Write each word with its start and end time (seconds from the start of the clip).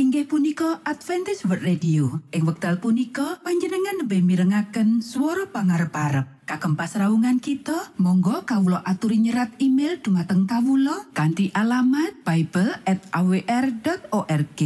inggih 0.00 0.24
punika 0.24 0.80
Adventist 0.88 1.44
World 1.44 1.60
Radio. 1.60 2.24
Ing 2.32 2.48
wekdal 2.48 2.80
punika 2.80 3.36
panjenengan 3.44 4.00
lebih 4.00 4.24
mirengaken 4.24 5.04
suara 5.04 5.44
pangarep 5.52 5.92
parep 5.92 6.24
kagem 6.48 6.72
pasraungan 6.72 7.36
kita 7.36 7.92
Monggo 8.00 8.48
Kawulo 8.48 8.80
aturi 8.80 9.20
nyerat 9.20 9.60
email 9.60 10.00
dumateng 10.00 10.48
Kawulo 10.48 11.12
kanti 11.12 11.52
alamat 11.52 12.16
Bible 12.24 12.80
at 12.88 13.04
awr.org 13.12 14.60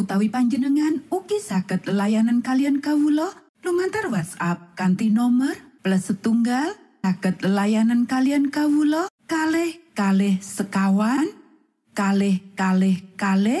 utawi 0.00 0.26
panjenengan 0.32 1.04
uki 1.12 1.36
saged 1.44 1.84
layanan 1.84 2.40
kalian 2.40 2.80
Kawulo 2.80 3.36
lumantar 3.60 4.08
WhatsApp 4.08 4.80
kanti 4.80 5.12
nomor 5.12 5.60
plus 5.84 6.08
setunggal 6.08 6.72
saged 7.04 7.44
layanan 7.44 8.08
kalian 8.08 8.48
Kawulo 8.48 9.12
kalh 9.28 9.76
kalh 9.92 10.40
sekawan 10.40 11.28
kalh 11.92 12.40
kalh 12.56 12.96
kalh 13.20 13.60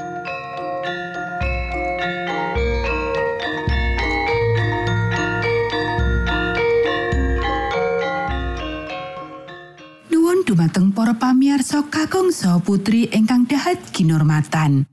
pamiarsa 11.41 11.89
kakangsa 11.89 12.61
putri 12.61 13.09
ingkang 13.09 13.49
dahat 13.49 13.81
ginormatan 13.89 14.85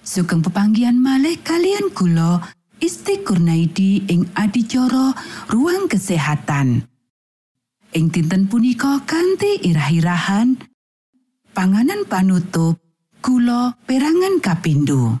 sugeng 0.00 0.40
pepanggian 0.40 0.96
malih 0.96 1.36
kalian 1.44 1.92
gula 1.92 2.40
Isti 2.80 3.20
Kurnaidi 3.20 4.08
ing 4.08 4.24
adicara 4.32 5.12
ruang 5.52 5.84
kesehatan. 5.84 6.88
Ing 7.92 8.08
dinten 8.08 8.48
punika 8.48 9.04
kanthi 9.04 9.60
irah-irahan 9.68 10.56
panganan 11.52 12.08
panutup 12.08 12.80
gula 13.20 13.76
perangan 13.84 14.40
kapindo. 14.40 15.20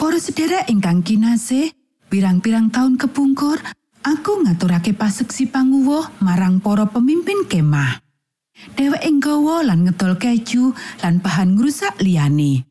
Para 0.00 0.16
sedherek 0.16 0.72
ingkang 0.72 1.04
kinasih, 1.04 1.76
pirang-pirang 2.08 2.72
taun 2.72 2.96
kepungkur 2.96 3.60
aku 4.00 4.48
ngaturake 4.48 4.96
paseksi 4.96 5.44
panguwuh 5.44 6.08
marang 6.24 6.56
para 6.64 6.88
pemimpin 6.88 7.44
kemah. 7.44 8.09
Dheweke 8.76 9.08
nggawa 9.08 9.66
lan 9.66 9.88
ngedol 9.88 10.16
keju 10.20 10.72
lan 11.00 11.20
bahan 11.20 11.56
ngrusak 11.56 12.00
liyane. 12.00 12.64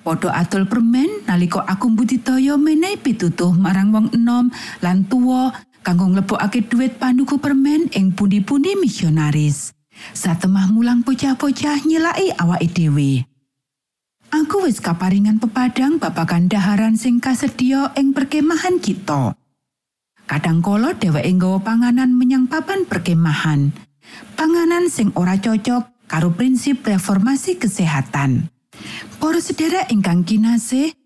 Padha 0.00 0.32
atul 0.32 0.64
permen 0.64 1.28
nalika 1.28 1.60
aku 1.68 1.92
mbudidaya 1.92 2.56
menehi 2.56 2.96
pitutuh 2.96 3.52
marang 3.52 3.92
wong 3.92 4.08
enom 4.16 4.48
lan 4.80 5.04
tuwa 5.04 5.52
kanggo 5.84 6.08
nglebokake 6.08 6.64
dhuwit 6.72 6.96
panuku 6.96 7.36
permen 7.36 7.92
ing 7.92 8.16
pundi-pundi 8.16 8.80
misionaris. 8.80 9.76
Satemah 10.16 10.72
mulang 10.72 11.04
bocah-bocah 11.04 11.84
nyelaki 11.84 12.32
awake 12.40 12.72
dhewe. 12.72 13.28
Aku 14.30 14.64
wis 14.64 14.80
kaparingan 14.80 15.42
pepadang 15.42 16.00
babagan 16.00 16.48
daharan 16.48 16.96
sing 16.96 17.20
kasedia 17.20 17.92
ing 17.98 18.16
perkemahan 18.16 18.80
kita. 18.80 19.36
Kadangkala 20.24 20.96
dheweke 20.96 21.28
nggawa 21.34 21.58
panganan 21.60 22.14
menyang 22.14 22.46
papan 22.46 22.86
perkemahan. 22.86 23.74
Panganan 24.34 24.88
sing 24.88 25.12
ora 25.18 25.36
cocok 25.36 26.08
karo 26.10 26.34
prinsip 26.34 26.82
reformasi 26.82 27.60
kesehatan. 27.60 28.50
Para 29.20 29.38
sedherek 29.38 29.92
ingkang 29.92 30.24
kinasih, 30.24 30.96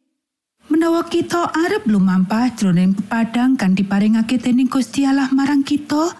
menawa 0.71 1.05
kita 1.11 1.51
arep 1.51 1.85
lumampah 1.91 2.55
jroning 2.55 2.95
pepadang 2.95 3.59
kan 3.59 3.75
diparingake 3.75 4.39
dening 4.39 4.71
Gusti 4.71 5.05
Allah 5.05 5.29
marang 5.35 5.67
kita, 5.67 6.15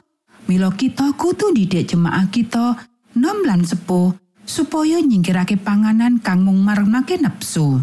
mila 0.51 0.75
kita 0.75 1.15
kudu 1.15 1.55
didik 1.55 1.95
jemaah 1.95 2.27
kita 2.29 2.77
nom 3.15 3.47
lan 3.47 3.63
sepuh 3.63 4.13
supaya 4.45 5.01
nyingkirake 5.01 5.57
panganan 5.57 6.21
kang 6.21 6.45
mung 6.45 6.61
maremake 6.61 7.17
nepsu. 7.17 7.81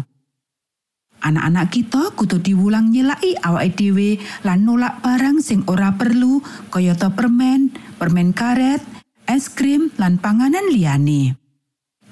Anak-anak 1.22 1.70
kita 1.70 2.10
kudu 2.18 2.42
diwulang 2.42 2.90
nyelaki 2.90 3.38
awake 3.38 3.78
dhewe 3.78 4.18
lan 4.42 4.66
nolak 4.66 4.98
barang 5.06 5.38
sing 5.38 5.62
ora 5.70 5.94
perlu 5.94 6.42
kayata 6.74 7.14
permen, 7.14 7.70
permen 7.94 8.34
karet, 8.34 8.82
es 9.28 9.50
krim 9.52 9.90
lan 9.98 10.18
panganan 10.18 10.70
liyane. 10.70 11.36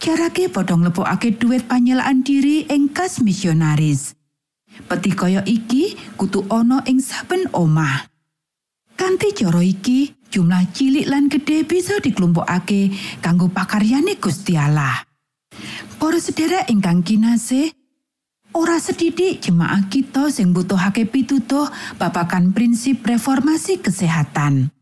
Carake 0.00 0.49
padha 0.49 0.81
nglebokake 0.81 1.37
dhuwit 1.37 1.69
panyelaan 1.69 2.25
diri 2.25 2.64
ing 2.73 2.88
kas 2.88 3.21
misionaris. 3.21 4.17
Peti 4.88 5.12
kaya 5.12 5.45
iki 5.45 5.99
kutu 6.17 6.47
ana 6.49 6.81
ing 6.88 7.05
saben 7.05 7.50
omah. 7.52 8.09
Kanthi 8.97 9.37
cara 9.37 9.61
iki, 9.61 10.12
jumlah 10.33 10.73
cilik 10.73 11.05
lan 11.05 11.29
gedhe 11.29 11.69
bisa 11.69 12.00
diklumpukake 12.00 12.93
kanggo 13.21 13.52
pakaryane 13.52 14.17
Gusti 14.17 14.57
Allah. 14.57 15.05
Para 16.00 16.17
sedherek 16.17 16.73
ingkang 16.73 17.05
kinasih, 17.05 17.69
ora 18.57 18.81
sedidik 18.81 19.45
jemaah 19.45 19.85
kita 19.93 20.33
sing 20.33 20.57
butuhake 20.57 21.05
pitutuh 21.05 21.69
babagan 22.00 22.57
prinsip 22.57 23.05
reformasi 23.05 23.85
kesehatan. 23.85 24.73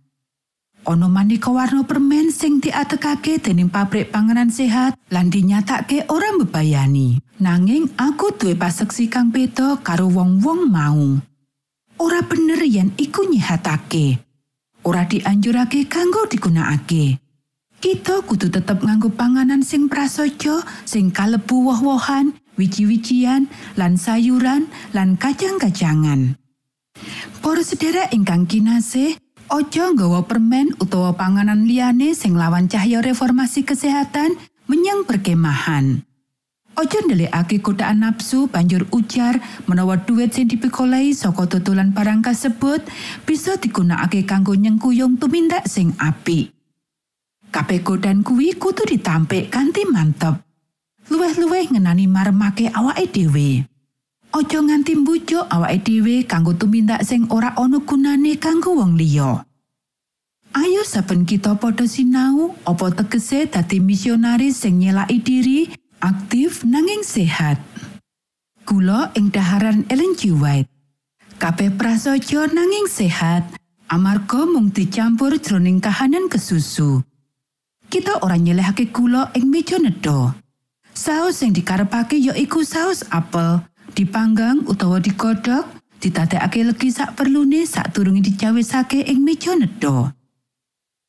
Ono 0.89 1.05
maneka 1.05 1.53
warna 1.53 1.85
permen 1.85 2.33
sing 2.33 2.65
diatekake 2.65 3.45
dening 3.45 3.69
pabrik 3.69 4.09
panganan 4.09 4.49
sehat 4.49 4.97
lan 5.13 5.29
dinyatake 5.29 6.09
ora 6.09 6.33
mbebayani. 6.33 7.21
Nanging 7.45 7.93
aku 8.01 8.33
duwe 8.33 8.57
paseksi 8.57 9.13
kang 9.13 9.29
beda 9.29 9.85
karo 9.85 10.09
wong-wong 10.09 10.73
mau. 10.73 11.21
Ora 12.01 12.25
bener 12.25 12.65
yen 12.65 12.97
iku 12.97 13.29
nyihatake. 13.29 14.17
Ora 14.81 15.05
dianjurake 15.05 15.85
kanggo 15.93 16.25
digunakake. 16.25 17.21
Kita 17.85 18.25
kudu 18.25 18.49
tetep 18.49 18.81
nganggo 18.81 19.13
panganan 19.13 19.61
sing 19.61 19.93
prasaja, 19.93 20.65
sing 20.89 21.13
kalebu 21.13 21.69
woh-wohan, 21.69 22.33
wiji-wijian, 22.57 23.45
lan 23.77 24.01
sayuran, 24.01 24.73
lan 24.97 25.21
kacang-kacangan. 25.21 26.41
Para 27.45 27.63
sedherek 27.63 28.11
ingkang 28.11 28.51
kinasih, 28.51 29.15
Ojo 29.49 29.97
nggawa 29.97 30.29
permen 30.29 30.77
utawa 30.77 31.17
panganan 31.17 31.65
liyane 31.65 32.13
sing 32.13 32.37
lawan 32.37 32.69
cahya 32.69 33.01
reformasi 33.01 33.65
kesehatan 33.65 34.37
menyang 34.69 35.09
perkemahan. 35.09 36.05
Ojo 36.77 36.99
ndelikake 37.09 37.65
godaan 37.65 38.05
nafsu 38.05 38.53
banjur 38.53 38.85
ujar 38.93 39.41
menawa 39.65 39.97
duit 40.05 40.37
sing 40.37 40.53
dipikolai 40.53 41.17
saka 41.17 41.49
tutulan 41.49 41.97
barang 41.97 42.21
kasebut 42.21 42.85
bisa 43.25 43.57
digunakake 43.57 44.29
kanggo 44.29 44.53
nyengkuyung 44.53 45.17
tumindak 45.17 45.65
sing 45.65 45.97
apik. 45.97 46.53
Kabeh 47.49 47.81
godan 47.81 48.21
kuwi 48.21 48.53
kudu 48.53 48.85
ditampik 48.85 49.49
kanthi 49.49 49.89
mantep. 49.89 50.45
Luweh-luweh 51.09 51.73
ngenani 51.73 52.05
maremake 52.05 52.69
awake 52.69 53.09
dhewe. 53.09 53.65
Ojo 54.39 54.63
nganti 54.63 54.95
mbujuk 54.95 55.51
awake 55.51 55.83
dhewe 55.83 56.23
kanggo 56.23 56.55
tumindak 56.55 57.03
sing 57.03 57.27
ora 57.27 57.59
ana 57.59 57.83
gunane 57.83 58.39
kanggo 58.39 58.71
wong 58.79 58.95
liya. 58.95 59.43
Ayo 60.55 60.87
saben 60.87 61.27
kita 61.27 61.59
padha 61.59 61.83
sinau 61.91 62.55
apa 62.63 62.95
tegese 62.95 63.51
dadi 63.51 63.83
misionaris 63.83 64.63
sing 64.63 64.79
nyelaki 64.79 65.19
diri 65.19 65.61
aktif 65.99 66.63
nanging 66.63 67.03
sehat. 67.03 67.59
Kula 68.63 69.11
ing 69.19 69.35
daharan 69.35 69.83
Ellen 69.91 70.15
G. 70.15 70.31
White. 70.31 70.71
Kabeh 71.43 71.75
prasaja 71.75 72.47
nanging 72.47 72.87
sehat 72.87 73.43
amarga 73.91 74.47
mung 74.47 74.71
dicampur 74.71 75.35
jroning 75.43 75.83
kahanan 75.83 76.31
kesusu. 76.31 77.03
Kita 77.91 78.23
ora 78.23 78.39
nyelehake 78.39 78.95
gula 78.95 79.35
ing 79.35 79.51
meja 79.51 79.83
nedha. 79.83 80.39
Saus 80.95 81.43
sing 81.43 81.51
dikarepake 81.51 82.23
ya 82.23 82.39
iku 82.39 82.63
saus 82.63 83.03
apel, 83.11 83.67
dipanggang 83.99 84.63
utawa 84.71 85.03
digodhog, 85.03 85.67
didadekake 85.99 86.63
legi 86.63 86.95
sak 86.95 87.19
perlune 87.19 87.67
sak 87.67 87.91
turungi 87.91 88.23
dicawisake 88.23 89.03
ing 89.03 89.27
meja 89.27 89.59
nedha. 89.59 90.15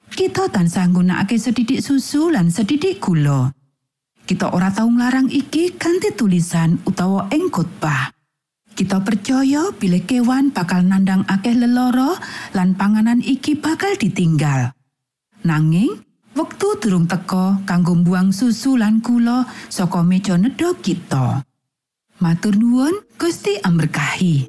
Kita 0.10 0.50
tansah 0.50 0.90
nggunakake 0.90 1.38
sedidik 1.38 1.86
susu 1.86 2.34
lan 2.34 2.50
sedidik 2.50 2.98
gula. 2.98 3.54
Kita 4.26 4.50
ora 4.50 4.74
tau 4.74 4.90
nglarang 4.90 5.30
iki 5.30 5.78
kanthi 5.78 6.18
tulisan 6.18 6.82
utawa 6.82 7.30
ing 7.30 7.54
khotbah. 7.54 8.10
Kita 8.74 9.06
percaya 9.06 9.70
bilih 9.70 10.10
kewan 10.10 10.50
bakal 10.50 10.82
nandang 10.82 11.30
akeh 11.30 11.54
leloro 11.54 12.18
lan 12.58 12.74
panganan 12.74 13.22
iki 13.22 13.54
bakal 13.54 13.94
ditinggal. 14.02 14.74
Nanging, 15.46 15.94
wektu 16.34 16.80
durung 16.82 17.06
teka 17.06 17.62
kanggo 17.70 17.94
buang 18.02 18.34
susu 18.34 18.82
lan 18.82 19.02
gula 19.06 19.46
saka 19.70 20.02
meja 20.02 20.42
nedha 20.42 20.74
kita. 20.74 21.49
Matur 22.20 22.52
nuwun 22.52 23.00
Gusti 23.16 23.56
amberkahi. 23.64 24.44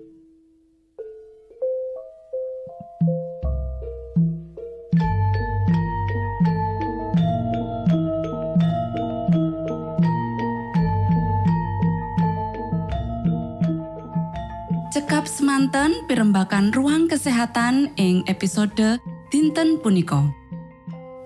Cekap 14.91 15.31
semanten 15.31 15.95
pimbakan 16.11 16.75
ruang 16.75 17.07
kesehatan 17.07 17.95
ing 17.95 18.27
episode 18.27 18.99
dinten 19.31 19.79
punika. 19.79 20.27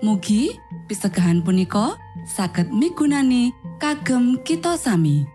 Mugi 0.05 0.53
pisegahan 0.85 1.41
punika 1.41 1.97
saged 2.29 2.69
migunani 2.69 3.49
kagem 3.81 4.37
kita 4.45 4.77
sami. 4.77 5.34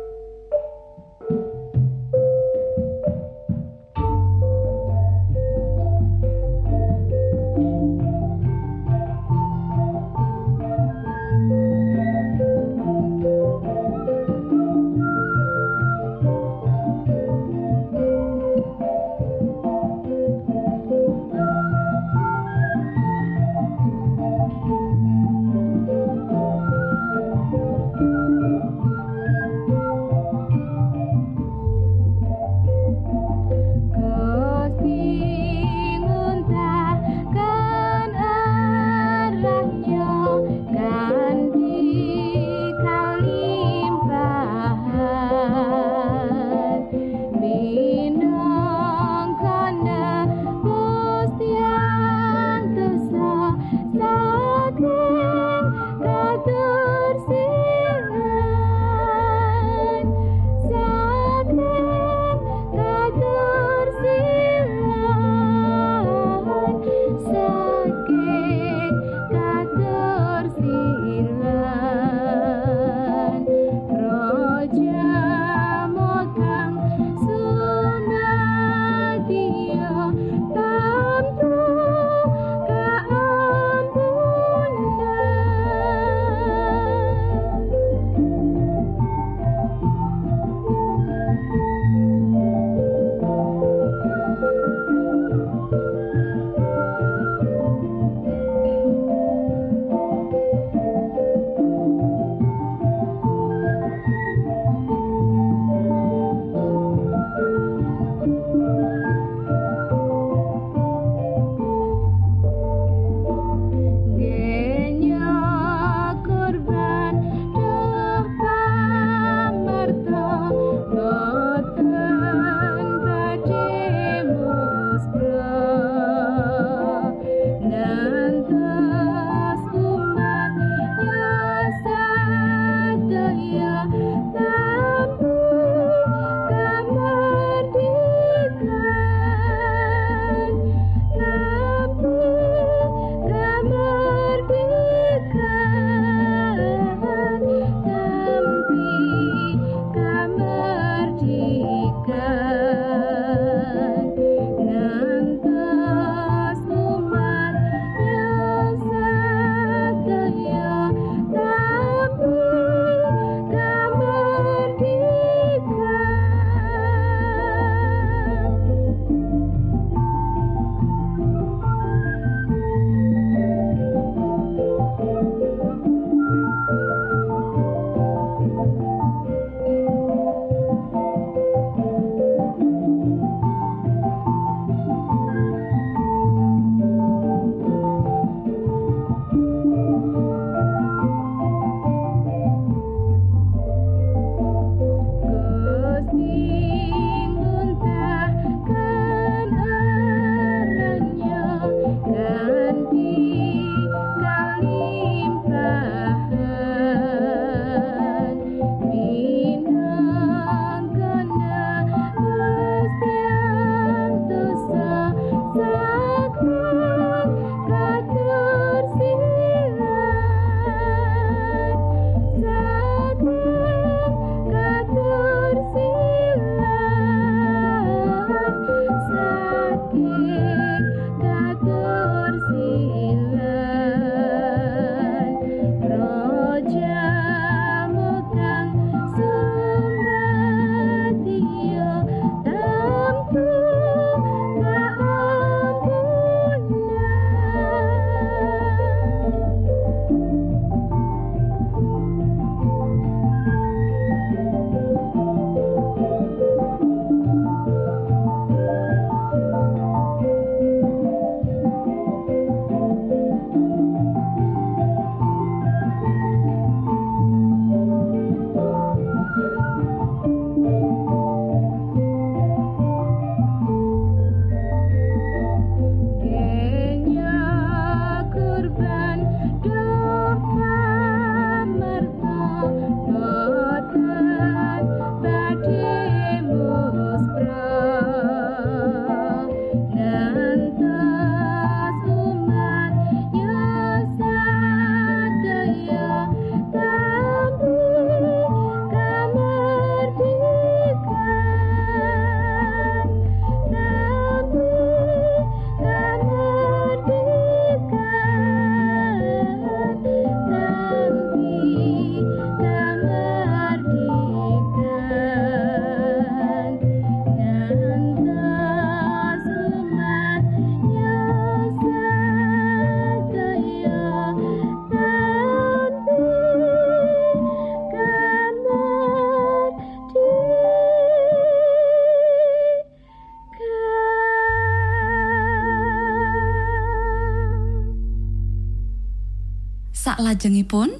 Salajengipun, 340.01 340.97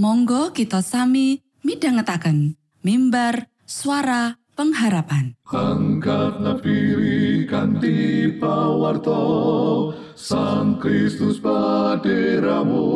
monggo 0.00 0.56
kita 0.56 0.80
sami 0.80 1.44
midhangetaken 1.60 2.56
mimbar 2.80 3.44
suara 3.68 4.40
pengharapan. 4.56 5.36
Angkat 5.52 6.40
pawarto 8.40 9.20
Sang 10.16 10.80
Kristus 10.80 11.36
paderamu. 11.44 12.88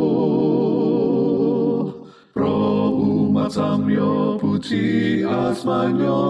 Pro 2.33 2.57
umat 2.97 3.53
samyo 3.53 4.41
puji 4.41 5.21
asmanyo 5.21 6.25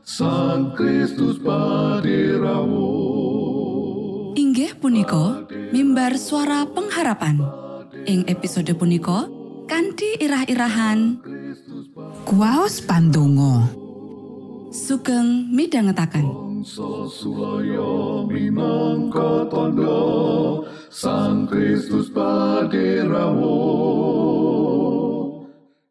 Sang 0.00 0.72
Kristus 0.72 1.36
paderamu. 1.36 2.88
Inggih 4.32 4.72
punika 4.80 5.39
mimbar 5.70 6.18
suara 6.18 6.66
pengharapan. 6.66 7.38
Ing 8.06 8.26
episode 8.26 8.70
punika 8.74 9.26
kanthi 9.70 10.18
irah-irahan 10.18 11.20
Kuwaos 12.26 12.82
pandonga. 12.82 13.80
sugeng 14.70 15.50
midhangetaken. 15.50 16.26
Minangka 18.30 19.48
tondo 19.50 20.00
Sang 20.90 21.48
Kristus 21.48 22.10
paderamu 22.12 23.58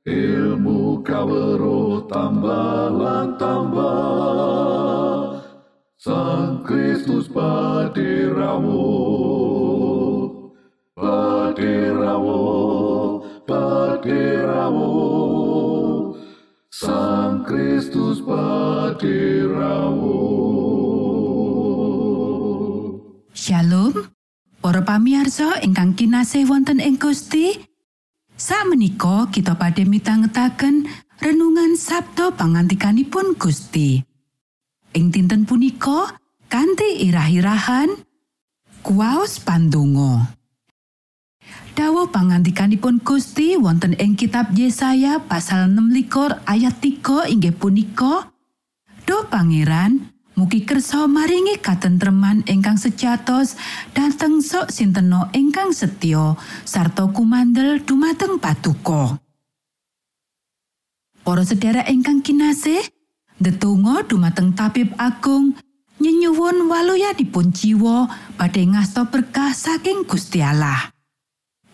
ilmu 0.06 1.02
kawero 1.04 2.06
tambah 2.08 2.94
lan 2.94 3.36
tambah 3.40 4.69
Sang 6.00 6.64
Kristus 6.64 7.28
paderamu 7.28 8.88
paderamu 10.96 12.40
paderamu 13.44 14.96
Sang 16.72 17.44
Kristus 17.44 18.24
paderamu 18.24 20.24
Shalom. 23.36 23.92
Para 24.64 24.80
pamirsa 24.88 25.60
ingkang 25.60 26.00
kinasih 26.00 26.48
wonten 26.48 26.80
ing 26.80 26.96
Gusti. 26.96 27.60
Sakmenika 28.40 29.28
kita 29.36 29.60
badhe 29.60 29.84
mitangetaken 29.84 30.88
renungan 31.20 31.76
Sabda 31.76 32.32
pangantikanipun 32.40 33.36
Gusti. 33.36 34.09
Ing 34.90 35.14
dinten 35.14 35.46
punika 35.46 36.18
kanthi 36.50 37.06
irah-irahan 37.06 37.94
kuwaos 38.82 39.38
pandonga. 39.38 40.34
Dawa 41.78 42.10
pangantikanipun 42.10 43.00
Gusti 43.06 43.54
wonten 43.56 43.94
ing 44.02 44.18
kitab 44.18 44.52
Yesaya 44.58 45.22
pasal 45.22 45.70
6 45.72 45.86
ayat 46.44 46.76
3 46.82 47.32
inggih 47.32 47.56
punika 47.56 48.34
Do 49.06 49.26
Pangeran, 49.30 50.12
mugi 50.34 50.66
kersa 50.66 51.06
maringi 51.06 51.62
katentreman 51.62 52.44
ingkang 52.50 52.76
sejatos 52.76 53.56
dhateng 53.94 54.42
sok 54.42 54.74
sinteno 54.74 55.30
ingkang 55.38 55.70
setya 55.70 56.34
sarta 56.66 57.08
kumandel 57.10 57.82
dumateng 57.86 58.42
patuko. 58.42 59.22
Para 61.24 61.46
sedherek 61.46 61.88
ingkang 61.94 62.26
kinasih, 62.26 62.82
ndedonga 63.40 64.04
dumateng 64.06 64.52
tabib 64.52 64.92
agung 65.00 65.56
nyenyuwun 66.00 66.68
waluyanipun 66.68 67.52
jiwa 67.52 68.08
badhe 68.40 68.64
ngasta 68.68 69.08
berkah 69.08 69.52
saking 69.56 70.08
Gusti 70.08 70.40
Allah. 70.44 70.92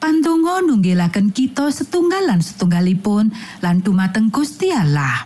Pandonga 0.02 0.62
nunggilaken 0.62 1.34
kita 1.34 1.74
setunggal 1.74 2.30
lan 2.30 2.42
setunggalipun 2.42 3.34
lan 3.66 3.82
dumateng 3.82 4.30
Gusti 4.30 4.70
Allah. 4.70 5.26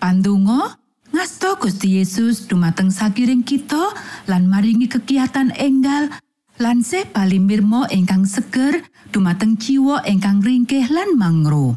Pandonga 0.00 0.80
ngasta 1.12 1.60
Gusti 1.60 2.00
Yesus 2.00 2.48
dumateng 2.48 2.88
sakiring 2.88 3.44
kita 3.44 3.92
lan 4.28 4.48
maringi 4.48 4.88
kegiatan 4.88 5.52
enggal 5.60 6.08
lan 6.56 6.80
se 6.80 7.04
palimirmo 7.04 7.84
ingkang 7.90 8.24
seger 8.24 8.84
dumateng 9.12 9.60
jiwa 9.60 10.06
ingkang 10.06 10.40
ringkih 10.40 10.86
lan 10.88 11.18
mangro. 11.18 11.76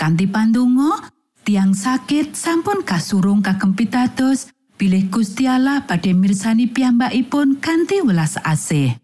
Kanthi 0.00 0.26
pandonga, 0.26 1.12
tiang 1.42 1.74
sakit 1.74 2.38
sampun 2.38 2.86
kasurung 2.86 3.42
kagem 3.42 3.74
pitados 3.74 4.54
bilih 4.78 5.10
Gusti 5.10 5.50
Allah 5.50 5.82
badhe 5.82 6.14
mirsani 6.14 6.70
piyambakipun 6.70 7.58
kanthi 7.58 7.98
welas 8.02 8.38
asih. 8.46 8.94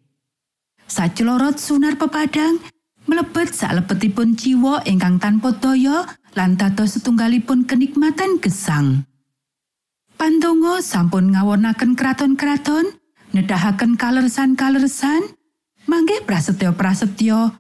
Sacelorot 0.87 1.59
sunar 1.59 1.99
pepadang 1.99 2.63
mlebet 3.11 3.53
salebetipun 3.53 4.39
jiwa 4.39 4.87
ingkang 4.87 5.19
tanpa 5.19 5.51
daya 5.59 6.07
lan 6.39 6.55
dados 6.55 6.95
setunggalipun 6.97 7.67
kenikmatan 7.67 8.39
gesang. 8.39 9.03
Pandonga 10.19 10.83
sampun 10.83 11.35
ngawonaken 11.35 11.95
kraton-kraton, 11.95 12.99
nedahaken 13.35 13.95
kalersan-kalersan, 13.95 15.23
manggih 15.87 16.27
prasetyo-prasetyo, 16.27 17.55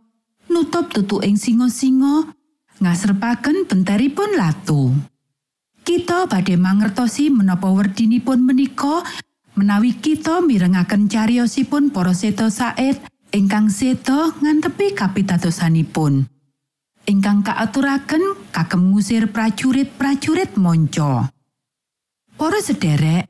nutup 0.51 0.91
tutu 0.91 1.23
ing 1.23 1.39
singa-singa, 1.39 2.35
ngaserpaken 2.79 3.67
benteripun 3.67 4.39
latu. 4.39 4.95
Kita 5.83 6.29
badhe 6.29 6.55
mangertosi 6.61 7.33
menapa 7.33 7.67
werdinipun 7.73 8.45
menika 8.45 9.03
menawi 9.57 9.97
kita 9.97 10.45
mirengaken 10.45 11.11
cariyosipun 11.11 11.91
para 11.91 12.13
seto 12.15 12.53
saet 12.53 13.01
ingkang 13.35 13.73
seto 13.73 14.37
ngantepi 14.39 14.95
kapitadosanipun. 14.95 16.29
Ingkang 17.09 17.41
kaaturaken 17.41 18.53
kagem 18.53 18.93
ngusir 18.93 19.33
prajurit-prajurit 19.33 20.61
monco. 20.61 21.25
Para 22.37 22.61
sederek, 22.61 23.27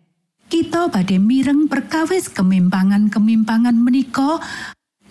kita 0.51 0.91
badhe 0.91 1.23
mireng 1.23 1.71
perkawis 1.71 2.27
kemimpangan-kemimpangan 2.35 3.77
menika 3.79 4.43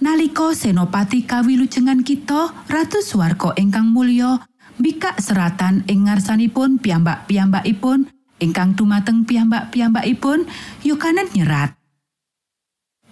nalika 0.01 0.53
senopati 0.53 1.25
kawilujengan 1.25 2.05
kita 2.05 2.53
Ratu 2.69 3.01
Swarga 3.01 3.53
ingkang 3.57 3.89
mulya 3.89 4.45
mbikak 4.77 5.17
seratan 5.17 5.81
ing 5.89 6.05
ngarsanipun 6.05 6.77
piyambak-piyambakipun 6.77 8.09
ingkang 8.37 8.77
dumateng 8.77 9.25
piyambak-piyambakipun 9.25 10.45
yukanen 10.85 11.27
nyerat. 11.33 11.73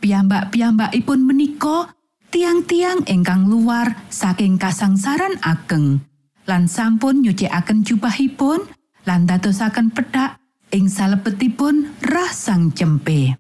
Piyambak-piyambakipun 0.01 1.25
menika 1.25 1.97
tiang-tiang 2.29 3.09
ingkang 3.09 3.49
luar 3.49 4.05
saking 4.13 4.61
kasangsaran 4.61 5.41
ageng 5.41 6.05
lan 6.45 6.69
sampun 6.69 7.25
nyucikaken 7.25 7.81
jubahipun 7.81 8.61
lan 9.09 9.25
dadosaken 9.25 9.89
pedhak 9.89 10.37
ing 10.69 10.85
salebetipun 10.85 11.89
rah 12.05 12.29
sang 12.29 12.69
cempe. 12.69 13.33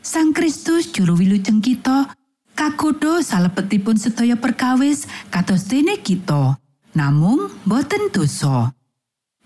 Sang 0.00 0.32
Kristus 0.32 0.88
juru 0.88 1.20
wilujeng 1.20 1.60
kita 1.60 2.08
kagodha 2.58 3.22
salebetipun 3.22 3.94
sedaya 3.94 4.34
perkawis 4.34 5.06
kados 5.30 5.70
dene 5.70 6.02
kita. 6.02 6.58
Namung 6.98 7.46
boten 7.62 8.10
dosa. 8.10 8.74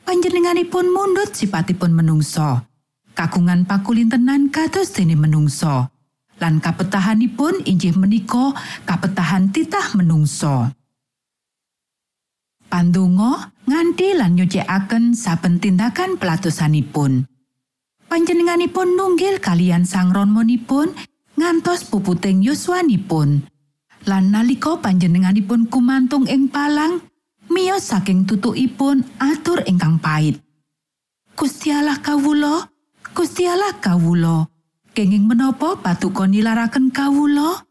Panjenenganipun 0.08 0.88
mundut 0.88 1.36
sipatipun 1.36 1.92
menungso. 1.92 2.64
Kagungan 3.12 3.68
pakulintenan 3.68 4.48
kados 4.48 4.96
dene 4.96 5.12
menungso. 5.12 5.92
Lan 6.40 6.64
kapetahanipun 6.64 7.68
injih 7.68 7.92
menika 8.00 8.56
kapetahan 8.88 9.52
titah 9.52 9.92
menungso. 9.92 10.72
Pandonga 12.72 13.52
nganti 13.68 14.16
lan 14.16 14.40
nyucikaken 14.40 15.12
saben 15.12 15.60
tindakan 15.60 16.16
pelatosanipun. 16.16 17.28
Panjenenganipun 18.08 18.96
nunggil 18.96 19.44
kalian 19.44 19.84
sang 19.84 20.08
ronmonipun 20.08 20.96
ngantos 21.42 21.90
puputing 21.90 22.46
yuswanipun. 22.46 23.42
Lan 24.06 24.30
nalika 24.30 24.78
panjenenganipun 24.78 25.66
kumantung 25.66 26.30
ing 26.30 26.46
palang, 26.46 27.02
miyos 27.50 27.90
saking 27.90 28.22
tutukipun 28.30 29.02
atur 29.18 29.66
ingkang 29.66 29.98
pait. 29.98 30.38
Gusti 31.34 31.74
Allah 31.74 31.98
kawula, 31.98 32.70
Gusti 33.10 33.50
Allah 33.50 33.74
kawula, 33.82 34.46
kenging 34.94 35.26
menapa 35.26 35.74
patuko 35.82 36.30
nilaraken 36.30 36.94
kawula? 36.94 37.66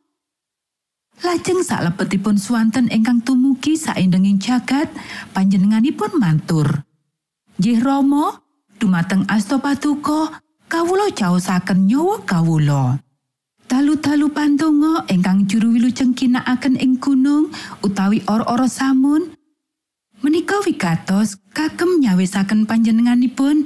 Lajeng 1.22 1.62
salebetipun 1.62 2.42
swanten 2.42 2.90
ingkang 2.90 3.22
tumugi 3.22 3.78
saindenging 3.78 4.42
jagat, 4.42 4.90
panjenenganipun 5.32 6.18
mantur. 6.18 6.84
Nggih 7.62 7.80
Rama, 7.80 8.42
dumateng 8.82 9.30
asta 9.30 9.62
patuko, 9.62 10.34
kawula 10.66 11.14
caosaken 11.14 11.86
nyawa 11.86 12.26
kawula. 12.26 12.98
Dalu-dalu 13.72 14.36
pantungo 14.36 15.00
ingkang 15.08 15.48
juru 15.48 15.72
wilujeng 15.72 16.12
kinakaken 16.12 16.76
ing 16.76 17.00
gunung 17.00 17.56
utawi 17.80 18.20
or-ora 18.28 18.68
samun, 18.68 19.32
menika 20.20 20.60
wigatos 20.68 21.40
kagem 21.56 22.04
nyawisaken 22.04 22.68
panjenenganipun 22.68 23.64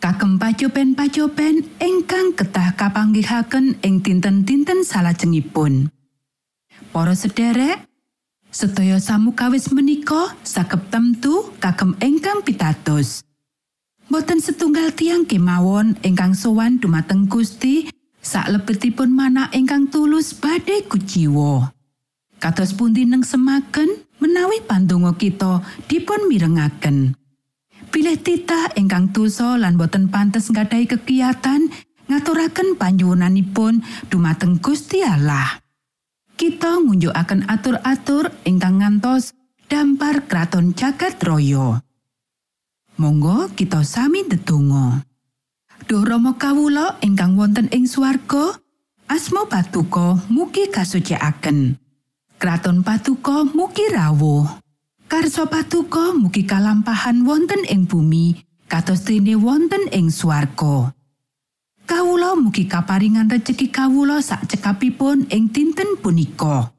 kagem 0.00 0.40
pacopen-pacopen 0.40 1.68
ingkang 1.84 2.32
ketah 2.32 2.72
kapanggihaken 2.80 3.76
ing 3.84 4.00
dinten-dinten 4.00 4.88
salajengipun. 4.88 5.92
Para 6.88 7.12
sederek, 7.12 7.84
sedaya 8.48 8.96
samukawis 9.04 9.68
menika 9.68 10.32
saged 10.48 10.88
temtu 10.88 11.52
kagem 11.60 11.92
ingkang 12.00 12.40
pitados. 12.40 13.20
Boten 14.08 14.40
setunggal 14.40 14.96
tiang 14.96 15.28
kemawon 15.28 16.00
ingkang 16.00 16.32
sowan 16.32 16.80
dumateng 16.80 17.28
Gusti 17.28 17.92
saklebetipun 18.22 19.10
mana 19.10 19.50
ingkang 19.50 19.90
tulus 19.90 20.32
badhe 20.32 20.86
kuciwa. 20.86 21.74
Kados 22.38 22.74
pundi 22.74 23.04
neng 23.06 23.26
semaken 23.26 24.06
menawi 24.22 24.62
pandonga 24.62 25.18
kita 25.18 25.62
dipun 25.90 26.30
mirengaken. 26.30 27.18
Pilih 27.92 28.16
titah 28.22 28.72
ingkang 28.78 29.12
tusa 29.12 29.60
lan 29.60 29.76
boten 29.76 30.08
pantes 30.08 30.48
nggadahi 30.48 30.88
kegiatan 30.88 31.68
ngaturaken 32.08 32.80
panjuwunanipun 32.80 33.84
dumateng 34.08 34.56
Gusti 34.62 35.04
Allah. 35.04 35.60
Kita 36.34 36.80
ngunjukaken 36.80 37.46
atur-atur 37.46 38.32
ingkang 38.48 38.80
ngantos 38.80 39.36
dampar 39.68 40.24
kraton 40.26 40.72
jagat 40.72 41.20
raya. 41.22 41.84
Monggo 42.98 43.52
kita 43.54 43.86
sami 43.86 44.26
ndedonga. 44.26 45.11
Duh 45.82 46.06
Rama 46.06 46.38
kawula 46.38 47.02
ingkang 47.02 47.34
wonten 47.34 47.66
ing 47.74 47.90
swarga, 47.90 48.54
asma 49.10 49.50
patuko 49.50 50.14
mugi 50.30 50.70
kasucikaken. 50.70 51.74
Kraton 52.38 52.86
patuko 52.86 53.42
mugi 53.50 53.90
rawuh. 53.90 54.46
Karso 55.10 55.50
patuko 55.50 56.14
mugi 56.14 56.46
kalampahan 56.46 57.26
wonten 57.26 57.66
ing 57.66 57.90
bumi, 57.90 58.38
kados 58.70 59.02
dene 59.02 59.34
wonten 59.34 59.90
ing 59.90 60.14
swarga. 60.14 60.94
Kawula 61.82 62.38
mugi 62.38 62.70
kaparingan 62.70 63.26
rejeki 63.26 63.74
kawula 63.74 64.22
sak 64.22 64.46
cekapipun 64.54 65.26
ing 65.34 65.50
dinten 65.50 65.98
punika. 65.98 66.70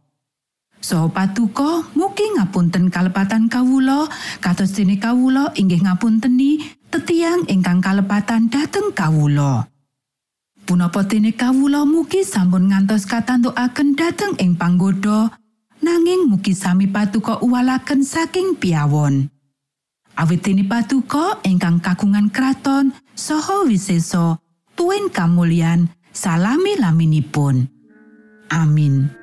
Saha 0.79 1.11
patuko 1.11 1.91
mugi 1.95 2.23
ngapunten 2.39 2.87
kalepatan 2.87 3.51
kawula 3.51 4.07
kados 4.39 4.71
dene 4.75 4.95
kawula 4.95 5.51
inggih 5.59 5.83
ngapunteni 5.83 6.82
tetiang 6.93 7.41
ingkang 7.49 7.81
kalepatan 7.81 8.53
dhateng 8.53 8.93
kawula. 8.93 9.65
Punapa 10.61 11.01
dene 11.01 11.33
kawula 11.33 11.89
mugi 11.89 12.21
sampun 12.21 12.69
ngantos 12.69 13.09
katantukaken 13.09 13.97
dhateng 13.97 14.37
ing 14.37 14.53
panggoda 14.53 15.33
nanging 15.81 16.29
mugi 16.29 16.53
sami 16.53 16.85
patuko 16.85 17.41
uwalaken 17.41 18.05
saking 18.05 18.61
piawon. 18.61 19.25
Awit 20.13 20.45
dene 20.45 20.69
patuko 20.69 21.41
ingkang 21.41 21.81
kagungan 21.81 22.29
kraton 22.29 22.93
saha 23.17 23.65
wisesa 23.65 24.37
tuwin 24.77 25.09
kamulyan 25.09 25.89
salami 26.13 26.77
laminipun. 26.77 27.65
Amin. 28.53 29.22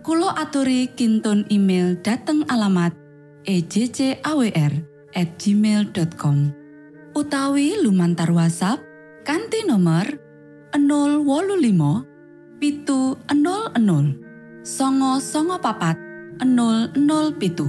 Kulo 0.00 0.32
aturi 0.32 0.88
kinton 0.96 1.44
email 1.52 1.92
dateng 2.00 2.48
alamat 2.48 2.96
ejcawr 3.44 4.72
at 5.12 5.28
gmail.com 5.36 6.56
utawi 7.12 7.76
lumantar 7.84 8.32
WhatsApp 8.32 8.80
kanti 9.28 9.68
nomor 9.68 10.08
025 10.72 12.56
pitu 12.56 13.20
00 13.28 14.64
songo 14.64 15.20
songo 15.20 15.60
papat 15.60 16.00
00 16.40 16.96
pitu 17.36 17.68